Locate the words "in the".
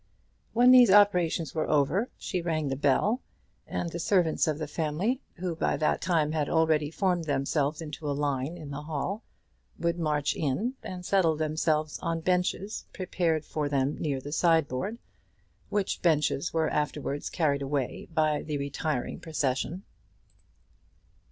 8.57-8.81